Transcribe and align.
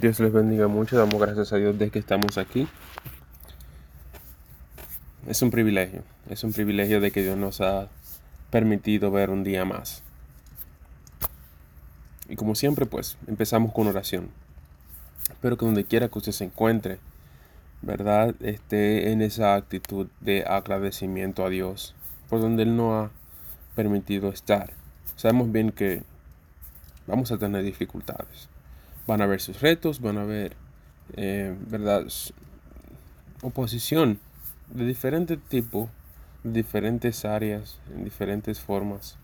Dios 0.00 0.18
les 0.18 0.32
bendiga 0.32 0.66
mucho, 0.66 0.96
damos 0.96 1.20
gracias 1.20 1.52
a 1.52 1.58
Dios 1.58 1.78
de 1.78 1.90
que 1.90 1.98
estamos 1.98 2.38
aquí. 2.38 2.66
Es 5.28 5.42
un 5.42 5.50
privilegio, 5.50 6.04
es 6.30 6.42
un 6.42 6.54
privilegio 6.54 7.02
de 7.02 7.10
que 7.10 7.22
Dios 7.22 7.36
nos 7.36 7.60
ha 7.60 7.88
permitido 8.50 9.10
ver 9.10 9.28
un 9.28 9.44
día 9.44 9.66
más. 9.66 10.02
Y 12.30 12.36
como 12.36 12.54
siempre, 12.54 12.86
pues 12.86 13.18
empezamos 13.26 13.74
con 13.74 13.88
oración. 13.88 14.30
Espero 15.28 15.58
que 15.58 15.66
donde 15.66 15.84
quiera 15.84 16.08
que 16.08 16.18
usted 16.18 16.32
se 16.32 16.44
encuentre, 16.44 16.98
¿verdad? 17.82 18.34
Esté 18.40 19.12
en 19.12 19.20
esa 19.20 19.54
actitud 19.54 20.06
de 20.22 20.46
agradecimiento 20.46 21.44
a 21.44 21.50
Dios 21.50 21.94
por 22.30 22.40
donde 22.40 22.62
Él 22.62 22.74
nos 22.74 23.04
ha 23.04 23.10
permitido 23.76 24.30
estar. 24.30 24.72
Sabemos 25.16 25.52
bien 25.52 25.72
que 25.72 26.04
vamos 27.06 27.32
a 27.32 27.36
tener 27.36 27.62
dificultades 27.64 28.48
van 29.10 29.22
a 29.22 29.26
ver 29.26 29.40
sus 29.40 29.60
retos, 29.60 30.00
van 30.00 30.18
a 30.18 30.24
ver, 30.24 30.54
eh. 31.16 31.52
Oposición 33.42 34.20
de 34.68 34.84
diferente 34.84 35.36
tipo, 35.36 35.90
diferentes 36.44 37.24
áreas, 37.24 37.80
en 37.92 38.04
diferentes 38.04 38.60
formas. 38.60 39.16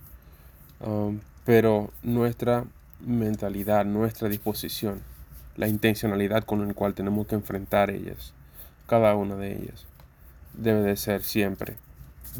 Um, 0.81 1.21
pero 1.45 1.93
nuestra 2.03 2.65
mentalidad, 3.01 3.85
nuestra 3.85 4.29
disposición, 4.29 5.03
la 5.55 5.69
intencionalidad 5.69 6.43
con 6.43 6.67
la 6.67 6.75
cual 6.75 6.95
tenemos 6.95 7.29
que 7.29 7.37
enfrentar 7.37 7.91
ellas, 7.91 8.33
cada 8.89 9.15
una 9.15 9.37
de 9.37 9.53
ellas, 9.53 9.87
debe 10.55 10.81
de 10.81 10.97
ser 10.97 11.23
siempre 11.23 11.77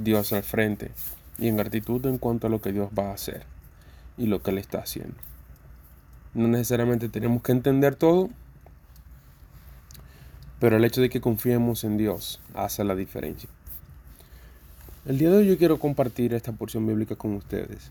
Dios 0.01 0.33
al 0.33 0.43
frente 0.43 0.91
y 1.39 1.47
en 1.47 1.59
gratitud 1.59 2.05
en 2.07 2.19
cuanto 2.19 2.49
a 2.49 2.51
lo 2.51 2.61
que 2.61 2.73
Dios 2.73 2.91
va 2.99 3.11
a 3.11 3.15
hacer 3.15 3.45
y 4.19 4.27
lo 4.27 4.43
que 4.43 4.51
Él 4.51 4.59
está 4.59 4.79
haciendo. 4.79 5.15
No 6.37 6.49
necesariamente 6.49 7.09
tenemos 7.09 7.41
que 7.41 7.53
entender 7.53 7.95
todo, 7.95 8.29
pero 10.61 10.77
el 10.77 10.85
hecho 10.85 11.01
de 11.01 11.09
que 11.09 11.23
confiemos 11.23 11.83
en 11.83 11.97
Dios 11.97 12.43
hace 12.53 12.85
la 12.85 12.95
diferencia. 12.95 13.49
El 15.07 15.17
día 15.17 15.31
de 15.31 15.39
hoy 15.39 15.47
yo 15.47 15.57
quiero 15.57 15.79
compartir 15.79 16.35
esta 16.35 16.53
porción 16.53 16.87
bíblica 16.87 17.17
con 17.17 17.33
ustedes. 17.33 17.91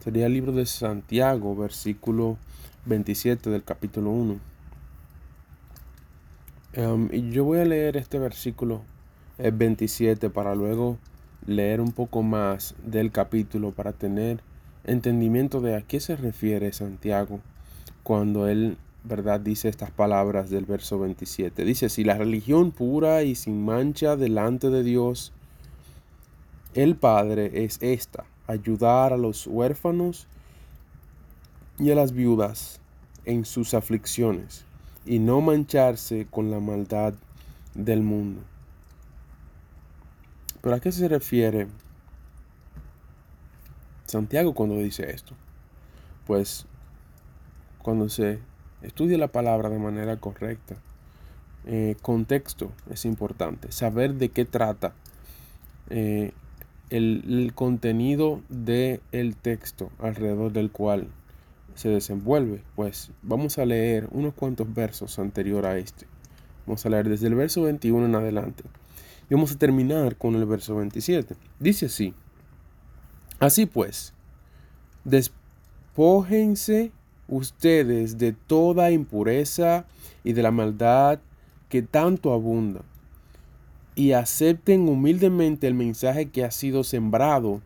Sería 0.00 0.26
el 0.26 0.32
libro 0.32 0.52
de 0.52 0.64
Santiago, 0.64 1.56
versículo 1.56 2.38
27 2.86 3.50
del 3.50 3.64
capítulo 3.64 4.10
1. 4.10 4.38
Em, 6.74 7.08
y 7.10 7.32
yo 7.32 7.42
voy 7.42 7.58
a 7.58 7.64
leer 7.64 7.96
este 7.96 8.20
versículo 8.20 8.82
27 9.38 10.30
para 10.30 10.54
luego 10.54 10.98
leer 11.48 11.80
un 11.80 11.90
poco 11.90 12.22
más 12.22 12.76
del 12.86 13.10
capítulo 13.10 13.72
para 13.72 13.92
tener 13.92 14.38
entendimiento 14.84 15.60
de 15.60 15.74
a 15.74 15.82
qué 15.82 15.98
se 15.98 16.14
refiere 16.14 16.72
Santiago 16.72 17.40
cuando 18.02 18.48
él, 18.48 18.76
¿verdad?, 19.04 19.40
dice 19.40 19.68
estas 19.68 19.90
palabras 19.90 20.50
del 20.50 20.64
verso 20.64 20.98
27. 20.98 21.64
Dice, 21.64 21.88
si 21.88 22.04
la 22.04 22.14
religión 22.14 22.70
pura 22.70 23.22
y 23.22 23.34
sin 23.34 23.64
mancha 23.64 24.16
delante 24.16 24.70
de 24.70 24.82
Dios, 24.82 25.32
el 26.74 26.96
Padre 26.96 27.64
es 27.64 27.78
esta, 27.80 28.24
ayudar 28.46 29.12
a 29.12 29.18
los 29.18 29.46
huérfanos 29.46 30.26
y 31.78 31.90
a 31.90 31.94
las 31.94 32.12
viudas 32.12 32.80
en 33.24 33.44
sus 33.44 33.74
aflicciones 33.74 34.64
y 35.04 35.18
no 35.18 35.40
mancharse 35.40 36.26
con 36.30 36.50
la 36.50 36.60
maldad 36.60 37.14
del 37.74 38.02
mundo. 38.02 38.42
¿Pero 40.60 40.76
a 40.76 40.80
qué 40.80 40.92
se 40.92 41.08
refiere 41.08 41.66
Santiago 44.06 44.54
cuando 44.54 44.76
dice 44.76 45.10
esto? 45.10 45.34
Pues 46.26 46.66
cuando 47.82 48.08
se 48.08 48.38
estudia 48.82 49.18
la 49.18 49.28
palabra 49.28 49.68
de 49.68 49.78
manera 49.78 50.16
correcta. 50.16 50.76
Eh, 51.64 51.96
contexto 52.02 52.72
es 52.90 53.04
importante, 53.04 53.70
saber 53.70 54.14
de 54.14 54.30
qué 54.30 54.44
trata 54.44 54.94
eh, 55.90 56.32
el, 56.90 57.52
contenido 57.54 58.40
del 58.48 59.00
el 59.12 59.36
texto 59.36 59.90
alrededor 60.00 60.52
del 60.52 60.70
cual 60.70 61.06
se 61.74 61.88
desenvuelve. 61.88 62.62
Pues 62.74 63.10
vamos 63.22 63.58
a 63.58 63.64
leer 63.64 64.08
unos 64.10 64.34
cuantos 64.34 64.72
versos 64.74 65.18
anterior 65.18 65.66
a 65.66 65.78
este. 65.78 66.06
Vamos 66.66 66.84
a 66.84 66.90
leer 66.90 67.08
desde 67.08 67.28
el 67.28 67.34
verso 67.34 67.62
21 67.62 68.06
en 68.06 68.14
adelante. 68.14 68.64
Y 69.30 69.34
vamos 69.34 69.52
a 69.52 69.58
terminar 69.58 70.16
con 70.16 70.34
el 70.34 70.44
verso 70.44 70.76
27. 70.76 71.36
Dice 71.58 71.86
así. 71.86 72.14
Así 73.38 73.66
pues, 73.66 74.12
despójense 75.04 76.92
ustedes 77.28 78.18
de 78.18 78.32
toda 78.32 78.90
impureza 78.90 79.86
y 80.24 80.32
de 80.32 80.42
la 80.42 80.50
maldad 80.50 81.20
que 81.68 81.82
tanto 81.82 82.32
abunda, 82.32 82.82
y 83.94 84.12
acepten 84.12 84.88
humildemente 84.88 85.66
el 85.66 85.74
mensaje 85.74 86.30
que 86.30 86.44
ha 86.44 86.50
sido 86.50 86.84
sembrado, 86.84 87.60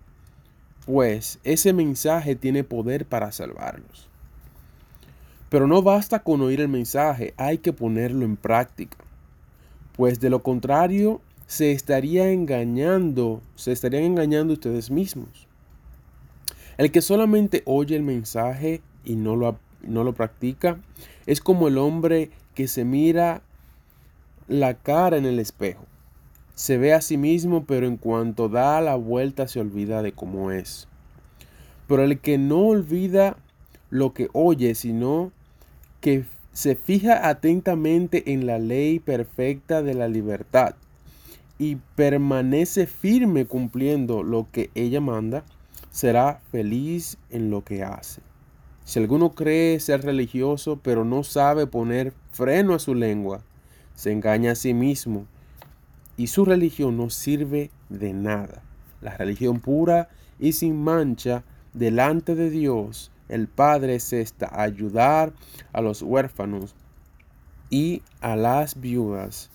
pues 0.84 1.38
ese 1.44 1.72
mensaje 1.72 2.36
tiene 2.36 2.64
poder 2.64 3.06
para 3.06 3.32
salvarlos. 3.32 4.08
Pero 5.48 5.66
no 5.66 5.82
basta 5.82 6.20
con 6.20 6.40
oír 6.40 6.60
el 6.60 6.68
mensaje, 6.68 7.34
hay 7.36 7.58
que 7.58 7.72
ponerlo 7.72 8.24
en 8.24 8.36
práctica, 8.36 8.96
pues 9.96 10.20
de 10.20 10.30
lo 10.30 10.42
contrario 10.42 11.20
se 11.46 11.70
estaría 11.72 12.30
engañando, 12.30 13.40
se 13.54 13.72
estarían 13.72 14.02
engañando 14.02 14.52
ustedes 14.52 14.90
mismos. 14.90 15.46
El 16.76 16.90
que 16.90 17.00
solamente 17.00 17.62
oye 17.64 17.96
el 17.96 18.02
mensaje 18.02 18.82
y 19.06 19.16
no 19.16 19.36
lo, 19.36 19.58
no 19.82 20.04
lo 20.04 20.12
practica, 20.12 20.78
es 21.24 21.40
como 21.40 21.68
el 21.68 21.78
hombre 21.78 22.30
que 22.54 22.68
se 22.68 22.84
mira 22.84 23.40
la 24.48 24.74
cara 24.74 25.16
en 25.16 25.24
el 25.24 25.38
espejo. 25.38 25.86
Se 26.54 26.76
ve 26.76 26.92
a 26.92 27.00
sí 27.00 27.16
mismo, 27.16 27.64
pero 27.64 27.86
en 27.86 27.96
cuanto 27.96 28.48
da 28.48 28.80
la 28.80 28.96
vuelta 28.96 29.48
se 29.48 29.60
olvida 29.60 30.02
de 30.02 30.12
cómo 30.12 30.50
es. 30.50 30.88
Pero 31.86 32.02
el 32.02 32.18
que 32.18 32.36
no 32.36 32.58
olvida 32.58 33.36
lo 33.90 34.12
que 34.12 34.28
oye, 34.32 34.74
sino 34.74 35.32
que 36.00 36.24
se 36.52 36.74
fija 36.74 37.28
atentamente 37.28 38.32
en 38.32 38.46
la 38.46 38.58
ley 38.58 38.98
perfecta 38.98 39.82
de 39.82 39.94
la 39.94 40.08
libertad 40.08 40.74
y 41.58 41.76
permanece 41.94 42.86
firme 42.86 43.46
cumpliendo 43.46 44.22
lo 44.22 44.46
que 44.50 44.70
ella 44.74 45.00
manda, 45.00 45.44
será 45.90 46.40
feliz 46.50 47.18
en 47.30 47.50
lo 47.50 47.62
que 47.62 47.82
hace. 47.82 48.25
Si 48.86 49.00
alguno 49.00 49.30
cree 49.30 49.80
ser 49.80 50.02
religioso 50.02 50.78
pero 50.80 51.04
no 51.04 51.24
sabe 51.24 51.66
poner 51.66 52.12
freno 52.30 52.72
a 52.72 52.78
su 52.78 52.94
lengua, 52.94 53.41
se 53.97 54.12
engaña 54.12 54.52
a 54.52 54.54
sí 54.54 54.74
mismo 54.74 55.26
y 56.16 56.28
su 56.28 56.44
religión 56.44 56.97
no 56.97 57.10
sirve 57.10 57.72
de 57.88 58.12
nada. 58.12 58.62
La 59.00 59.16
religión 59.16 59.58
pura 59.58 60.08
y 60.38 60.52
sin 60.52 60.84
mancha 60.84 61.42
delante 61.74 62.36
de 62.36 62.48
Dios, 62.48 63.10
el 63.28 63.48
Padre 63.48 63.97
es 63.97 64.12
esta, 64.12 64.62
ayudar 64.62 65.32
a 65.72 65.80
los 65.80 66.00
huérfanos 66.00 66.76
y 67.68 68.03
a 68.20 68.36
las 68.36 68.80
viudas 68.80 69.50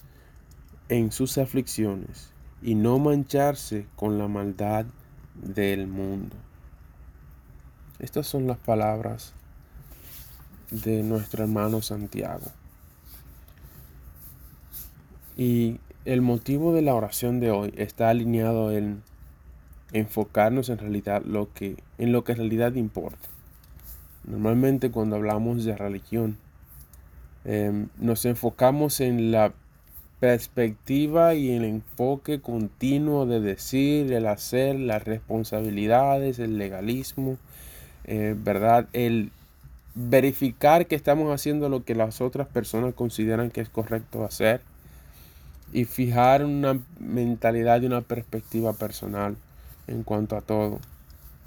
en 0.90 1.14
sus 1.14 1.38
aflicciones 1.38 2.34
y 2.62 2.76
no 2.76 3.00
mancharse 3.00 3.88
con 3.96 4.18
la 4.18 4.28
maldad 4.28 4.88
del 5.36 5.88
mundo. 5.88 6.36
Estas 8.02 8.26
son 8.26 8.48
las 8.48 8.58
palabras 8.58 9.34
de 10.72 11.04
nuestro 11.04 11.44
hermano 11.44 11.84
Santiago. 11.84 12.48
Y 15.38 15.80
el 16.06 16.24
motivo 16.24 16.74
de 16.74 16.82
la 16.82 16.96
oración 16.96 17.40
de 17.40 17.52
hoy 17.52 17.72
está 17.78 18.10
alineado 18.10 18.72
en 18.72 19.04
enfocarnos 19.94 20.70
en 20.70 20.80
realidad 20.80 21.22
lo 21.24 21.54
que, 21.54 21.78
en 22.00 22.12
lo 22.12 22.24
que 22.24 22.32
en 22.32 22.40
realidad 22.40 22.74
importa. 22.74 23.30
Normalmente 24.24 24.90
cuando 24.90 25.18
hablamos 25.18 25.64
de 25.64 25.78
religión, 25.78 26.38
em, 27.46 27.90
nos 28.00 28.26
enfocamos 28.26 29.00
en 29.00 29.32
la 29.32 29.54
perspectiva 30.20 31.36
y 31.36 31.52
el 31.52 31.66
enfoque 31.66 32.42
continuo 32.42 33.28
de 33.28 33.42
decir, 33.42 34.12
el 34.12 34.26
hacer, 34.26 34.80
las 34.80 35.04
responsabilidades, 35.04 36.40
el 36.40 36.58
legalismo, 36.58 37.38
eh, 38.06 38.36
¿verdad? 38.38 38.88
El 38.94 39.32
verificar 39.94 40.88
que 40.88 40.96
estamos 40.96 41.34
haciendo 41.34 41.70
lo 41.70 41.84
que 41.84 41.96
las 41.96 42.22
otras 42.22 42.48
personas 42.48 42.94
consideran 42.94 43.52
que 43.52 43.62
es 43.62 43.70
correcto 43.70 44.24
hacer 44.24 44.62
y 45.74 45.86
fijar 45.86 46.46
una 46.46 46.80
mentalidad 47.00 47.82
y 47.82 47.86
una 47.86 48.02
perspectiva 48.02 48.74
personal 48.74 49.36
en 49.88 50.04
cuanto 50.04 50.38
a 50.38 50.42
todo, 50.42 50.80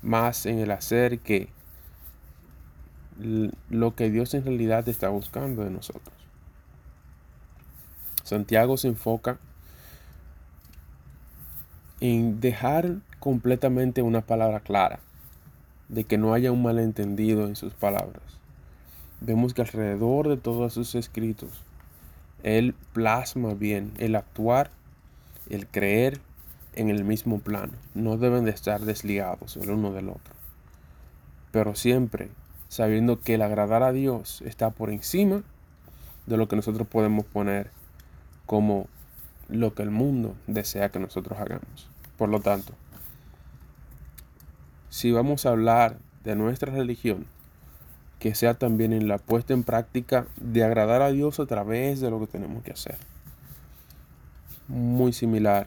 más 0.02 0.46
en 0.46 0.58
el 0.58 0.70
hacer 0.70 1.18
que 1.18 1.48
lo 3.70 3.94
que 3.94 4.10
Dios 4.10 4.34
en 4.34 4.44
realidad 4.44 4.88
está 4.88 5.08
buscando 5.08 5.64
de 5.64 5.70
nosotros. 5.70 6.14
Santiago 8.24 8.76
se 8.76 8.88
enfoca 8.88 9.38
en 12.00 12.40
dejar 12.40 12.96
completamente 13.20 14.02
una 14.02 14.22
palabra 14.22 14.60
clara 14.60 14.98
de 15.88 16.04
que 16.04 16.18
no 16.18 16.34
haya 16.34 16.52
un 16.52 16.62
malentendido 16.62 17.46
en 17.46 17.56
sus 17.56 17.74
palabras. 17.74 18.22
vemos 19.20 19.54
que 19.54 19.62
alrededor 19.62 20.28
de 20.28 20.36
todos 20.36 20.74
sus 20.74 20.94
escritos, 20.94 21.62
Él 22.42 22.74
plasma 22.92 23.54
bien 23.54 23.92
el 23.98 24.16
actuar, 24.16 24.70
el 25.48 25.66
creer 25.66 26.20
en 26.74 26.90
el 26.90 27.04
mismo 27.04 27.38
plano. 27.38 27.72
No 27.94 28.16
deben 28.18 28.44
de 28.44 28.50
estar 28.50 28.80
desligados 28.80 29.56
el 29.56 29.70
uno 29.70 29.92
del 29.92 30.08
otro. 30.08 30.34
Pero 31.52 31.74
siempre 31.74 32.28
sabiendo 32.68 33.20
que 33.20 33.34
el 33.34 33.42
agradar 33.42 33.82
a 33.82 33.92
Dios 33.92 34.42
está 34.42 34.70
por 34.70 34.90
encima 34.90 35.42
de 36.26 36.36
lo 36.36 36.48
que 36.48 36.56
nosotros 36.56 36.88
podemos 36.88 37.24
poner 37.24 37.70
como 38.46 38.88
lo 39.48 39.74
que 39.74 39.82
el 39.82 39.90
mundo 39.90 40.34
desea 40.46 40.88
que 40.88 40.98
nosotros 40.98 41.38
hagamos. 41.38 41.88
Por 42.18 42.28
lo 42.28 42.40
tanto, 42.40 42.72
si 44.94 45.10
vamos 45.10 45.44
a 45.44 45.48
hablar 45.48 45.98
de 46.22 46.36
nuestra 46.36 46.72
religión, 46.72 47.26
que 48.20 48.36
sea 48.36 48.54
también 48.54 48.92
en 48.92 49.08
la 49.08 49.18
puesta 49.18 49.52
en 49.52 49.64
práctica 49.64 50.28
de 50.36 50.62
agradar 50.62 51.02
a 51.02 51.10
Dios 51.10 51.40
a 51.40 51.46
través 51.46 51.98
de 51.98 52.12
lo 52.12 52.20
que 52.20 52.28
tenemos 52.28 52.62
que 52.62 52.70
hacer. 52.70 52.94
Muy 54.68 55.12
similar 55.12 55.66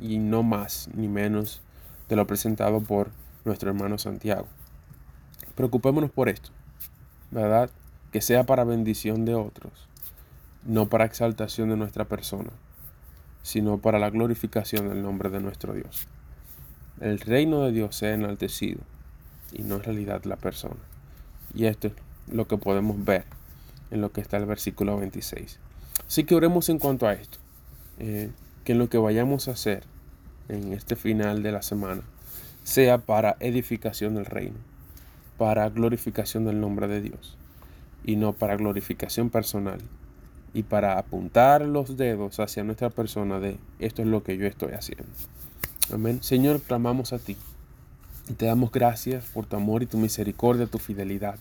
y 0.00 0.18
no 0.18 0.42
más 0.42 0.88
ni 0.92 1.06
menos 1.06 1.62
de 2.08 2.16
lo 2.16 2.26
presentado 2.26 2.80
por 2.80 3.12
nuestro 3.44 3.70
hermano 3.70 3.96
Santiago. 3.96 4.48
Preocupémonos 5.54 6.10
por 6.10 6.28
esto, 6.28 6.50
¿verdad? 7.30 7.70
Que 8.10 8.20
sea 8.20 8.42
para 8.42 8.64
bendición 8.64 9.24
de 9.24 9.36
otros, 9.36 9.86
no 10.64 10.88
para 10.88 11.04
exaltación 11.04 11.68
de 11.68 11.76
nuestra 11.76 12.06
persona, 12.06 12.50
sino 13.40 13.78
para 13.78 14.00
la 14.00 14.10
glorificación 14.10 14.88
del 14.88 15.00
nombre 15.00 15.30
de 15.30 15.38
nuestro 15.38 15.74
Dios. 15.74 16.08
El 17.00 17.20
reino 17.20 17.62
de 17.62 17.72
Dios 17.72 17.96
sea 17.96 18.14
enaltecido 18.14 18.80
y 19.52 19.62
no 19.62 19.76
en 19.76 19.82
realidad 19.82 20.24
la 20.24 20.36
persona. 20.36 20.80
Y 21.54 21.66
esto 21.66 21.88
es 21.88 21.94
lo 22.32 22.46
que 22.46 22.56
podemos 22.56 23.04
ver 23.04 23.24
en 23.90 24.00
lo 24.00 24.12
que 24.12 24.20
está 24.20 24.36
el 24.36 24.46
versículo 24.46 24.98
26. 24.98 25.58
Así 26.06 26.24
que 26.24 26.34
oremos 26.34 26.68
en 26.68 26.78
cuanto 26.78 27.06
a 27.06 27.14
esto. 27.14 27.38
Eh, 27.98 28.30
que 28.64 28.72
en 28.72 28.78
lo 28.78 28.88
que 28.88 28.98
vayamos 28.98 29.48
a 29.48 29.52
hacer 29.52 29.84
en 30.48 30.72
este 30.72 30.96
final 30.96 31.42
de 31.42 31.52
la 31.52 31.62
semana 31.62 32.02
sea 32.64 32.98
para 32.98 33.36
edificación 33.40 34.14
del 34.14 34.24
reino, 34.24 34.56
para 35.38 35.68
glorificación 35.68 36.46
del 36.46 36.60
nombre 36.60 36.88
de 36.88 37.02
Dios 37.02 37.36
y 38.04 38.16
no 38.16 38.32
para 38.32 38.56
glorificación 38.56 39.30
personal 39.30 39.78
y 40.54 40.62
para 40.62 40.98
apuntar 40.98 41.62
los 41.62 41.96
dedos 41.96 42.40
hacia 42.40 42.64
nuestra 42.64 42.90
persona 42.90 43.38
de 43.38 43.58
esto 43.78 44.02
es 44.02 44.08
lo 44.08 44.22
que 44.22 44.36
yo 44.36 44.46
estoy 44.46 44.72
haciendo. 44.72 45.04
Amén. 45.92 46.22
Señor, 46.22 46.62
clamamos 46.62 47.12
a 47.12 47.18
ti 47.18 47.36
y 48.30 48.32
te 48.32 48.46
damos 48.46 48.72
gracias 48.72 49.26
por 49.26 49.44
tu 49.44 49.56
amor 49.56 49.82
y 49.82 49.86
tu 49.86 49.98
misericordia, 49.98 50.66
tu 50.66 50.78
fidelidad. 50.78 51.36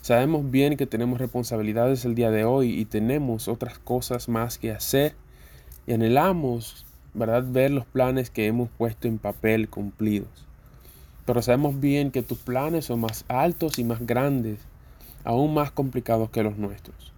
Sabemos 0.00 0.48
bien 0.48 0.76
que 0.76 0.86
tenemos 0.86 1.18
responsabilidades 1.18 2.04
el 2.04 2.14
día 2.14 2.30
de 2.30 2.44
hoy 2.44 2.78
y 2.78 2.84
tenemos 2.84 3.48
otras 3.48 3.80
cosas 3.80 4.28
más 4.28 4.58
que 4.58 4.70
hacer 4.70 5.16
y 5.88 5.92
anhelamos, 5.92 6.86
¿verdad?, 7.14 7.44
ver 7.48 7.72
los 7.72 7.84
planes 7.84 8.30
que 8.30 8.46
hemos 8.46 8.68
puesto 8.70 9.08
en 9.08 9.18
papel 9.18 9.68
cumplidos. 9.68 10.46
Pero 11.26 11.42
sabemos 11.42 11.80
bien 11.80 12.12
que 12.12 12.22
tus 12.22 12.38
planes 12.38 12.84
son 12.84 13.00
más 13.00 13.24
altos 13.26 13.80
y 13.80 13.84
más 13.84 14.06
grandes, 14.06 14.60
aún 15.24 15.52
más 15.52 15.72
complicados 15.72 16.30
que 16.30 16.44
los 16.44 16.58
nuestros 16.58 17.12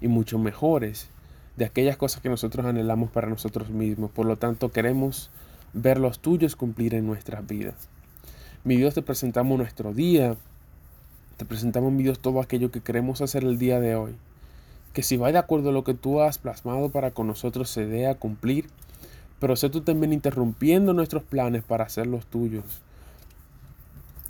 y 0.00 0.08
mucho 0.08 0.38
mejores 0.38 1.08
de 1.56 1.66
aquellas 1.66 1.98
cosas 1.98 2.22
que 2.22 2.30
nosotros 2.30 2.64
anhelamos 2.64 3.10
para 3.10 3.28
nosotros 3.28 3.68
mismos. 3.68 4.10
Por 4.10 4.24
lo 4.24 4.36
tanto, 4.36 4.70
queremos 4.70 5.30
ver 5.80 5.98
los 5.98 6.20
tuyos 6.20 6.56
cumplir 6.56 6.94
en 6.94 7.06
nuestras 7.06 7.46
vidas. 7.46 7.88
Mi 8.64 8.76
Dios, 8.76 8.94
te 8.94 9.02
presentamos 9.02 9.56
nuestro 9.58 9.94
día, 9.94 10.36
te 11.36 11.44
presentamos, 11.44 11.92
mi 11.92 12.02
Dios, 12.02 12.18
todo 12.18 12.40
aquello 12.40 12.70
que 12.70 12.80
queremos 12.80 13.20
hacer 13.20 13.44
el 13.44 13.58
día 13.58 13.80
de 13.80 13.94
hoy. 13.94 14.16
Que 14.92 15.02
si 15.02 15.16
va 15.16 15.30
de 15.30 15.38
acuerdo 15.38 15.70
a 15.70 15.72
lo 15.72 15.84
que 15.84 15.94
tú 15.94 16.20
has 16.20 16.38
plasmado 16.38 16.88
para 16.90 17.12
con 17.12 17.26
nosotros 17.26 17.70
se 17.70 17.86
dé 17.86 18.06
a 18.08 18.16
cumplir, 18.16 18.66
pero 19.38 19.54
sé 19.54 19.70
tú 19.70 19.82
también 19.82 20.12
interrumpiendo 20.12 20.92
nuestros 20.92 21.22
planes 21.22 21.62
para 21.62 21.84
hacer 21.84 22.06
los 22.06 22.26
tuyos 22.26 22.64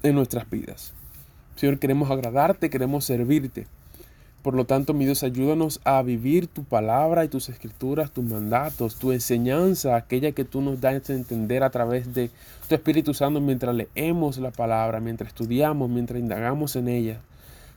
en 0.03 0.15
nuestras 0.15 0.49
vidas. 0.51 0.93
Señor, 1.57 1.79
queremos 1.79 2.11
agradarte, 2.11 2.71
queremos 2.71 3.05
servirte. 3.05 3.67
Por 4.43 4.55
lo 4.55 4.65
tanto, 4.67 4.95
mi 4.95 5.05
Dios, 5.05 5.25
ayúdanos 5.25 5.81
a 5.83 6.01
vivir 6.03 6.47
tu 6.47 6.63
palabra 6.63 7.25
y 7.25 7.29
tus 7.29 7.49
escrituras, 7.49 8.13
tus 8.13 8.25
mandatos, 8.25 8.97
tu 8.97 9.11
enseñanza, 9.11 9.97
aquella 9.97 10.31
que 10.31 10.45
tú 10.45 10.61
nos 10.61 10.81
das 10.81 11.11
a 11.11 11.15
entender 11.15 11.65
a 11.65 11.71
través 11.71 12.15
de 12.15 12.31
tu 12.69 12.75
Espíritu 12.77 13.15
Santo 13.15 13.41
mientras 13.41 13.75
leemos 13.75 14.39
la 14.39 14.53
palabra, 14.53 15.01
mientras 15.01 15.29
estudiamos, 15.29 15.91
mientras 15.91 16.21
indagamos 16.21 16.77
en 16.77 16.89
ella, 16.89 17.21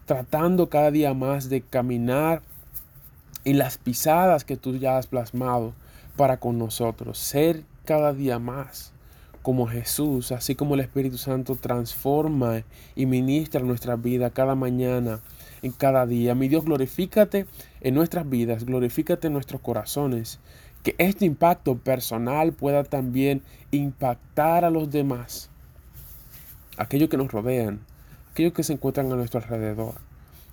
tratando 0.05 0.69
cada 0.69 0.91
día 0.91 1.15
más 1.15 1.49
de 1.49 1.61
caminar 1.61 2.43
en 3.43 3.57
las 3.57 3.79
pisadas 3.79 4.43
que 4.43 4.55
tú 4.55 4.77
ya 4.77 4.97
has 4.97 5.07
plasmado 5.07 5.73
para 6.15 6.37
con 6.37 6.59
nosotros, 6.59 7.17
ser 7.17 7.63
cada 7.85 8.13
día 8.13 8.37
más 8.37 8.91
como 9.41 9.65
Jesús, 9.65 10.31
así 10.31 10.53
como 10.53 10.75
el 10.75 10.81
Espíritu 10.81 11.17
Santo 11.17 11.55
transforma 11.55 12.61
y 12.95 13.07
ministra 13.07 13.61
nuestra 13.61 13.95
vida 13.95 14.29
cada 14.29 14.53
mañana 14.53 15.21
en 15.61 15.71
cada 15.71 16.05
día. 16.05 16.35
Mi 16.35 16.47
Dios, 16.47 16.65
glorifícate 16.65 17.45
en 17.81 17.95
nuestras 17.95 18.29
vidas, 18.29 18.65
glorifícate 18.65 19.27
en 19.27 19.33
nuestros 19.33 19.61
corazones. 19.61 20.39
Que 20.83 20.95
este 20.97 21.25
impacto 21.25 21.77
personal 21.77 22.53
pueda 22.53 22.83
también 22.83 23.43
impactar 23.69 24.65
a 24.65 24.71
los 24.71 24.89
demás, 24.89 25.49
aquellos 26.77 27.09
que 27.09 27.17
nos 27.17 27.31
rodean, 27.31 27.81
aquellos 28.31 28.53
que 28.53 28.63
se 28.63 28.73
encuentran 28.73 29.11
a 29.11 29.15
nuestro 29.15 29.39
alrededor. 29.39 29.95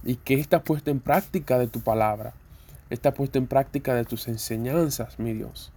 Y 0.04 0.16
que 0.16 0.34
esta 0.34 0.62
puesta 0.62 0.90
en 0.90 1.00
práctica 1.00 1.58
de 1.58 1.66
tu 1.66 1.80
palabra, 1.80 2.34
esta 2.90 3.12
puesta 3.14 3.38
en 3.38 3.46
práctica 3.46 3.94
de 3.94 4.04
tus 4.04 4.28
enseñanzas, 4.28 5.18
mi 5.18 5.32
Dios, 5.32 5.72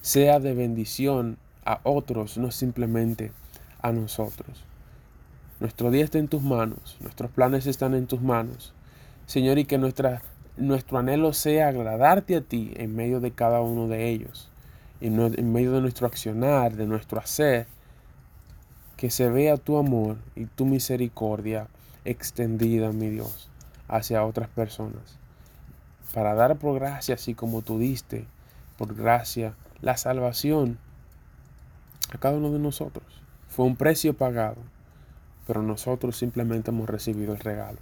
sea 0.00 0.38
de 0.38 0.54
bendición 0.54 1.36
a 1.64 1.80
otros, 1.82 2.38
no 2.38 2.50
simplemente 2.50 3.32
a 3.82 3.92
nosotros. 3.92 4.64
Nuestro 5.60 5.90
día 5.90 6.04
está 6.04 6.18
en 6.18 6.28
tus 6.28 6.40
manos, 6.40 6.96
nuestros 7.00 7.32
planes 7.32 7.66
están 7.66 7.94
en 7.94 8.06
tus 8.06 8.22
manos. 8.22 8.72
Señor, 9.26 9.58
y 9.58 9.64
que 9.64 9.76
nuestro 9.76 10.98
anhelo 10.98 11.32
sea 11.32 11.68
agradarte 11.68 12.36
a 12.36 12.42
ti 12.42 12.72
en 12.76 12.94
medio 12.94 13.18
de 13.18 13.32
cada 13.32 13.60
uno 13.60 13.88
de 13.88 14.08
ellos, 14.08 14.48
en, 15.00 15.18
en 15.18 15.52
medio 15.52 15.72
de 15.72 15.80
nuestro 15.80 16.06
accionar, 16.06 16.76
de 16.76 16.86
nuestro 16.86 17.18
hacer, 17.18 17.66
que 18.96 19.10
se 19.10 19.28
vea 19.28 19.56
tu 19.56 19.78
amor 19.78 20.18
y 20.36 20.46
tu 20.46 20.64
misericordia 20.64 21.66
extendida, 22.04 22.92
mi 22.92 23.08
Dios, 23.08 23.50
hacia 23.88 24.24
otras 24.24 24.48
personas, 24.48 25.18
para 26.14 26.34
dar 26.34 26.56
por 26.56 26.78
gracia, 26.78 27.16
así 27.16 27.34
como 27.34 27.62
tú 27.62 27.80
diste, 27.80 28.26
por 28.76 28.94
gracia, 28.94 29.54
la 29.80 29.96
salvación 29.96 30.78
a 32.14 32.18
cada 32.18 32.36
uno 32.36 32.52
de 32.52 32.60
nosotros. 32.60 33.04
Fue 33.48 33.64
un 33.64 33.74
precio 33.74 34.14
pagado 34.14 34.77
pero 35.48 35.62
nosotros 35.62 36.16
simplemente 36.16 36.70
hemos 36.70 36.88
recibido 36.88 37.32
el 37.32 37.40
regalo. 37.40 37.78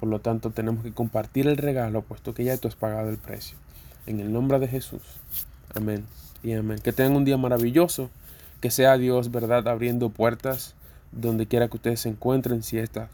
Por 0.00 0.08
lo 0.08 0.18
tanto, 0.18 0.50
tenemos 0.50 0.82
que 0.82 0.92
compartir 0.92 1.46
el 1.46 1.56
regalo, 1.56 2.02
puesto 2.02 2.34
que 2.34 2.42
ya 2.44 2.58
tú 2.58 2.66
has 2.66 2.74
pagado 2.74 3.08
el 3.08 3.16
precio. 3.16 3.56
En 4.06 4.18
el 4.18 4.32
nombre 4.32 4.58
de 4.58 4.66
Jesús. 4.66 5.02
Amén 5.74 6.04
y 6.42 6.52
amén. 6.52 6.80
Que 6.80 6.92
tengan 6.92 7.16
un 7.16 7.24
día 7.24 7.36
maravilloso. 7.36 8.10
Que 8.60 8.72
sea 8.72 8.98
Dios, 8.98 9.30
¿verdad?, 9.30 9.68
abriendo 9.68 10.10
puertas 10.10 10.74
donde 11.12 11.46
quiera 11.46 11.68
que 11.68 11.76
ustedes 11.76 12.00
se 12.00 12.08
encuentren, 12.08 12.64
si 12.64 12.78
estas, 12.78 13.08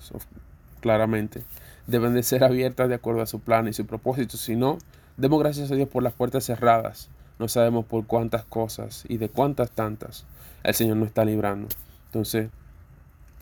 claramente, 0.80 1.42
deben 1.86 2.14
de 2.14 2.22
ser 2.22 2.44
abiertas 2.44 2.88
de 2.88 2.94
acuerdo 2.94 3.20
a 3.20 3.26
su 3.26 3.40
plan 3.40 3.68
y 3.68 3.74
su 3.74 3.84
propósito. 3.86 4.38
Si 4.38 4.56
no, 4.56 4.78
demos 5.18 5.38
gracias 5.38 5.70
a 5.70 5.74
Dios 5.74 5.88
por 5.88 6.02
las 6.02 6.14
puertas 6.14 6.44
cerradas. 6.44 7.10
No 7.38 7.48
sabemos 7.48 7.84
por 7.84 8.06
cuántas 8.06 8.44
cosas 8.44 9.04
y 9.08 9.18
de 9.18 9.28
cuántas 9.28 9.70
tantas 9.70 10.24
el 10.64 10.74
Señor 10.74 10.96
nos 10.96 11.08
está 11.08 11.24
librando. 11.24 11.68
Entonces, 12.06 12.50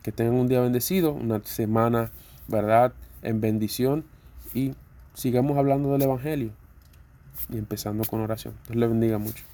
que 0.03 0.13
tengan 0.13 0.35
un 0.35 0.49
día 0.49 0.61
bendecido, 0.61 1.13
una 1.13 1.43
semana, 1.45 2.11
¿verdad? 2.49 2.93
En 3.23 3.41
bendición 3.41 4.05
y 4.55 4.75
sigamos 5.15 5.59
hablando 5.59 5.93
del 5.93 6.03
Evangelio 6.03 6.51
y 7.49 7.59
empezando 7.59 8.05
con 8.05 8.21
oración. 8.21 8.55
Dios 8.67 8.77
les 8.77 8.89
bendiga 8.89 9.19
mucho. 9.19 9.45